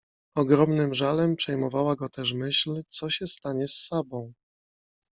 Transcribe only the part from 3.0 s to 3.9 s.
się stanie z